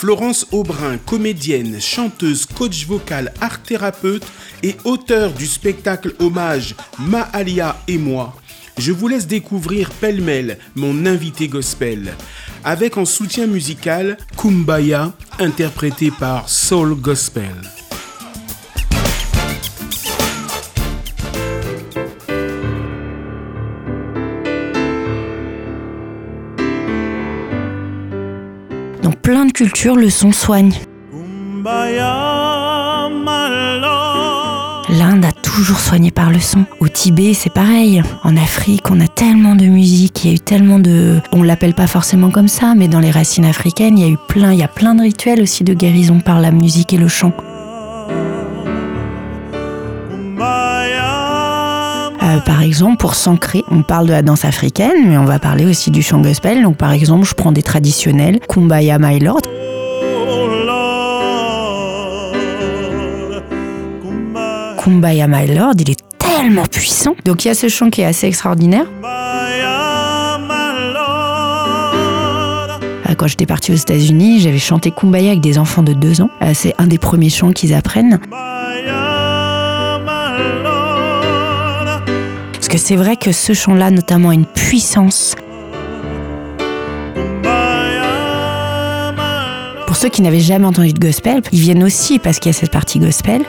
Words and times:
Florence 0.00 0.46
Aubrin, 0.50 0.96
comédienne, 0.96 1.78
chanteuse, 1.78 2.46
coach 2.46 2.86
vocal, 2.86 3.34
art 3.42 3.62
thérapeute 3.62 4.24
et 4.62 4.74
auteur 4.84 5.30
du 5.30 5.44
spectacle 5.44 6.14
hommage 6.20 6.74
Maalia 6.98 7.76
et 7.86 7.98
moi, 7.98 8.34
je 8.78 8.92
vous 8.92 9.08
laisse 9.08 9.26
découvrir 9.26 9.90
pêle-mêle 9.90 10.56
mon 10.74 11.04
invité 11.04 11.48
gospel, 11.48 12.14
avec 12.64 12.96
en 12.96 13.04
soutien 13.04 13.46
musical 13.46 14.16
Kumbaya, 14.38 15.12
interprété 15.38 16.10
par 16.10 16.48
Soul 16.48 16.94
Gospel. 16.94 17.52
Plein 29.22 29.46
de 29.46 29.52
cultures, 29.52 29.96
le 29.96 30.10
son 30.10 30.32
soigne. 30.32 30.72
L'Inde 34.88 35.24
a 35.24 35.32
toujours 35.32 35.78
soigné 35.78 36.10
par 36.10 36.30
le 36.30 36.40
son. 36.40 36.64
Au 36.80 36.88
Tibet, 36.88 37.34
c'est 37.34 37.52
pareil. 37.52 38.02
En 38.24 38.36
Afrique, 38.36 38.90
on 38.90 39.00
a 39.00 39.08
tellement 39.08 39.54
de 39.54 39.66
musique, 39.66 40.24
il 40.24 40.28
y 40.28 40.30
a 40.32 40.36
eu 40.36 40.40
tellement 40.40 40.78
de... 40.78 41.20
On 41.32 41.42
l'appelle 41.42 41.74
pas 41.74 41.86
forcément 41.86 42.30
comme 42.30 42.48
ça, 42.48 42.74
mais 42.74 42.88
dans 42.88 42.98
les 43.00 43.10
racines 43.10 43.44
africaines, 43.44 43.98
il 43.98 44.04
y 44.04 44.08
a 44.08 44.10
eu 44.10 44.18
plein, 44.28 44.52
il 44.52 44.58
y 44.58 44.64
a 44.64 44.68
plein 44.68 44.94
de 44.94 45.02
rituels 45.02 45.42
aussi 45.42 45.64
de 45.64 45.74
guérison 45.74 46.20
par 46.20 46.40
la 46.40 46.50
musique 46.50 46.92
et 46.92 46.98
le 46.98 47.08
chant. 47.08 47.32
Par 52.44 52.62
exemple, 52.62 52.96
pour 52.98 53.14
s'ancrer, 53.14 53.64
on 53.70 53.82
parle 53.82 54.06
de 54.06 54.12
la 54.12 54.22
danse 54.22 54.44
africaine, 54.44 55.06
mais 55.08 55.18
on 55.18 55.24
va 55.24 55.38
parler 55.38 55.64
aussi 55.66 55.90
du 55.90 56.02
chant 56.02 56.20
gospel. 56.20 56.62
Donc, 56.62 56.76
par 56.76 56.92
exemple, 56.92 57.26
je 57.26 57.34
prends 57.34 57.52
des 57.52 57.62
traditionnels, 57.62 58.40
Kumbaya 58.48 58.98
My 58.98 59.18
Lord. 59.18 59.40
Kumbaya 64.82 65.26
My 65.28 65.46
Lord, 65.54 65.74
il 65.78 65.90
est 65.90 66.00
tellement 66.18 66.64
puissant. 66.66 67.14
Donc, 67.24 67.44
il 67.44 67.48
y 67.48 67.50
a 67.50 67.54
ce 67.54 67.68
chant 67.68 67.90
qui 67.90 68.00
est 68.00 68.06
assez 68.06 68.26
extraordinaire. 68.26 68.86
Euh, 73.08 73.14
Quand 73.16 73.26
j'étais 73.26 73.46
partie 73.46 73.72
aux 73.72 73.76
États-Unis, 73.76 74.40
j'avais 74.40 74.58
chanté 74.58 74.90
Kumbaya 74.90 75.30
avec 75.30 75.40
des 75.40 75.58
enfants 75.58 75.82
de 75.82 75.92
2 75.92 76.22
ans. 76.22 76.30
Euh, 76.42 76.52
C'est 76.54 76.74
un 76.78 76.86
des 76.86 76.98
premiers 76.98 77.28
chants 77.30 77.52
qu'ils 77.52 77.74
apprennent. 77.74 78.18
Que 82.70 82.78
c'est 82.78 82.94
vrai 82.94 83.16
que 83.16 83.32
ce 83.32 83.52
chant-là, 83.52 83.90
notamment, 83.90 84.28
a 84.30 84.34
une 84.34 84.46
puissance. 84.46 85.34
Pour 89.88 89.96
ceux 89.96 90.08
qui 90.08 90.22
n'avaient 90.22 90.38
jamais 90.38 90.66
entendu 90.66 90.92
de 90.92 91.00
gospel, 91.00 91.42
ils 91.50 91.58
viennent 91.58 91.82
aussi 91.82 92.20
parce 92.20 92.38
qu'il 92.38 92.52
y 92.52 92.54
a 92.54 92.58
cette 92.58 92.70
partie 92.70 93.00
gospel. 93.00 93.42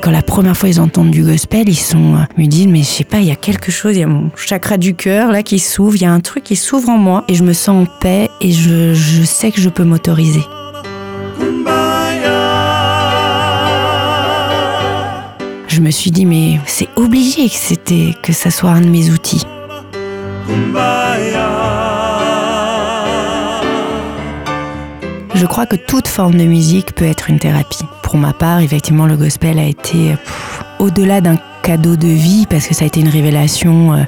Quand 0.00 0.10
la 0.10 0.22
première 0.22 0.56
fois 0.56 0.70
ils 0.70 0.80
entendent 0.80 1.10
du 1.10 1.22
gospel, 1.22 1.68
ils 1.68 1.76
sont, 1.76 2.14
euh, 2.14 2.20
me 2.38 2.46
disent 2.46 2.66
mais 2.66 2.78
je 2.78 2.84
sais 2.84 3.04
pas, 3.04 3.18
il 3.18 3.26
y 3.26 3.30
a 3.30 3.36
quelque 3.36 3.70
chose, 3.70 3.94
il 3.94 4.00
y 4.00 4.04
a 4.04 4.06
mon 4.06 4.30
chakra 4.36 4.78
du 4.78 4.94
cœur 4.94 5.30
là 5.30 5.42
qui 5.42 5.58
s'ouvre, 5.58 5.96
il 5.96 6.02
y 6.02 6.06
a 6.06 6.12
un 6.12 6.20
truc 6.20 6.44
qui 6.44 6.56
s'ouvre 6.56 6.88
en 6.88 6.96
moi 6.96 7.24
et 7.28 7.34
je 7.34 7.44
me 7.44 7.52
sens 7.52 7.86
en 7.86 7.98
paix 8.00 8.30
et 8.40 8.52
je, 8.52 8.94
je 8.94 9.22
sais 9.22 9.52
que 9.52 9.60
je 9.60 9.68
peux 9.68 9.84
m'autoriser. 9.84 10.40
Je 15.78 15.82
me 15.84 15.92
suis 15.92 16.10
dit 16.10 16.26
mais 16.26 16.58
c'est 16.66 16.88
obligé 16.96 17.48
que 17.48 17.54
c'était 17.54 18.12
que 18.20 18.32
ça 18.32 18.50
soit 18.50 18.70
un 18.70 18.80
de 18.80 18.88
mes 18.88 19.10
outils. 19.10 19.46
Je 25.36 25.46
crois 25.46 25.66
que 25.66 25.76
toute 25.76 26.08
forme 26.08 26.34
de 26.34 26.42
musique 26.46 26.96
peut 26.96 27.04
être 27.04 27.30
une 27.30 27.38
thérapie. 27.38 27.84
Pour 28.02 28.16
ma 28.16 28.32
part, 28.32 28.58
effectivement, 28.58 29.06
le 29.06 29.16
gospel 29.16 29.60
a 29.60 29.66
été 29.66 30.16
pff, 30.16 30.64
au-delà 30.80 31.20
d'un 31.20 31.36
cadeau 31.62 31.94
de 31.94 32.08
vie 32.08 32.46
parce 32.50 32.66
que 32.66 32.74
ça 32.74 32.82
a 32.82 32.88
été 32.88 32.98
une 32.98 33.08
révélation. 33.08 33.92
euh, 33.92 34.02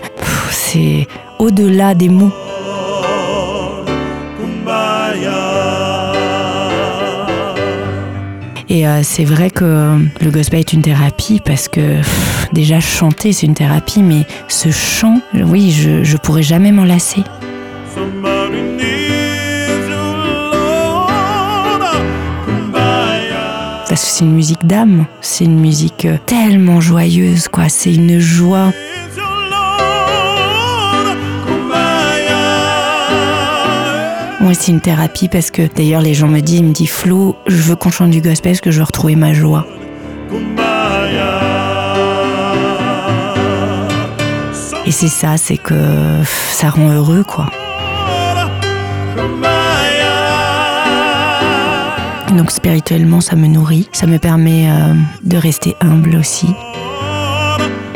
c'est 0.50 1.06
au-delà 1.38 1.94
des 1.94 2.08
mots. 2.08 2.32
Et 8.72 8.86
euh, 8.86 9.00
c'est 9.02 9.24
vrai 9.24 9.50
que 9.50 9.98
le 10.20 10.30
gospel 10.30 10.60
est 10.60 10.72
une 10.72 10.82
thérapie 10.82 11.40
parce 11.44 11.66
que 11.66 11.96
déjà 12.52 12.78
chanter 12.78 13.32
c'est 13.32 13.46
une 13.46 13.54
thérapie, 13.54 14.00
mais 14.00 14.24
ce 14.46 14.70
chant, 14.70 15.20
oui, 15.34 15.72
je, 15.72 16.04
je 16.04 16.16
pourrais 16.16 16.44
jamais 16.44 16.70
m'en 16.70 16.84
lasser. 16.84 17.24
Parce 23.88 24.04
que 24.04 24.08
c'est 24.08 24.24
une 24.24 24.34
musique 24.34 24.64
d'âme, 24.64 25.06
c'est 25.20 25.46
une 25.46 25.58
musique 25.58 26.04
euh, 26.04 26.16
tellement 26.24 26.80
joyeuse, 26.80 27.48
quoi. 27.48 27.68
C'est 27.68 27.92
une 27.92 28.20
joie. 28.20 28.70
C'est 34.52 34.72
une 34.72 34.80
thérapie 34.80 35.28
parce 35.28 35.50
que 35.50 35.62
d'ailleurs 35.74 36.02
les 36.02 36.12
gens 36.12 36.26
me 36.26 36.40
disent, 36.40 36.58
ils 36.58 36.64
me 36.64 36.72
disent 36.72 36.90
Flo, 36.90 37.36
je 37.46 37.62
veux 37.62 37.76
qu'on 37.76 37.90
chante 37.90 38.10
du 38.10 38.20
gospel 38.20 38.52
parce 38.52 38.60
que 38.60 38.70
je 38.70 38.78
veux 38.78 38.84
retrouver 38.84 39.14
ma 39.14 39.32
joie. 39.32 39.64
Et 44.84 44.90
c'est 44.90 45.08
ça, 45.08 45.36
c'est 45.36 45.56
que 45.56 45.74
ça 46.50 46.68
rend 46.68 46.90
heureux, 46.90 47.22
quoi. 47.22 47.46
Donc 52.36 52.50
spirituellement, 52.50 53.20
ça 53.20 53.36
me 53.36 53.46
nourrit, 53.46 53.88
ça 53.92 54.06
me 54.06 54.18
permet 54.18 54.68
euh, 54.68 54.94
de 55.22 55.36
rester 55.36 55.76
humble 55.80 56.16
aussi, 56.16 56.48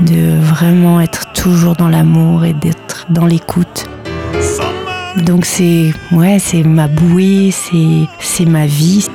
de 0.00 0.38
vraiment 0.41 1.00
être 1.00 1.32
toujours 1.32 1.75
dans 1.75 1.88
l'amour 1.88 2.44
et 2.44 2.53
d'être 2.53 3.06
dans 3.10 3.26
l'écoute. 3.26 3.84
Donc 5.17 5.45
c'est 5.45 5.93
ouais, 6.13 6.39
c'est 6.39 6.63
ma 6.65 6.89
bouée, 6.89 7.51
c'est 7.53 8.09
c'est 8.19 8.47
ma 8.47 8.67
vie. 8.67 9.07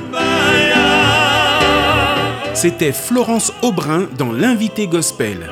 C'était 2.54 2.92
Florence 2.92 3.52
Aubrin 3.62 4.06
dans 4.18 4.32
l'invité 4.32 4.86
gospel. 4.86 5.48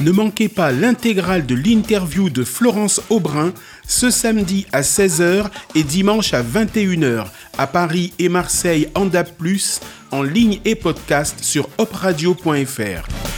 Ne 0.00 0.12
manquez 0.12 0.48
pas 0.48 0.72
l'intégrale 0.72 1.44
de 1.44 1.54
l'interview 1.54 2.30
de 2.30 2.42
Florence 2.42 3.02
Aubrin 3.10 3.52
ce 3.86 4.10
samedi 4.10 4.66
à 4.72 4.80
16h 4.80 5.50
et 5.74 5.82
dimanche 5.82 6.32
à 6.32 6.42
21h 6.42 7.26
à 7.58 7.66
Paris 7.66 8.14
et 8.18 8.30
Marseille 8.30 8.88
en 8.94 9.04
DAB+, 9.04 9.28
en 10.10 10.22
ligne 10.22 10.58
et 10.64 10.74
podcast 10.74 11.44
sur 11.44 11.68
opradio.fr. 11.76 13.29